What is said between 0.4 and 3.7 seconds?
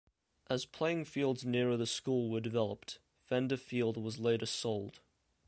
As playing fields nearer the school were developed, Fender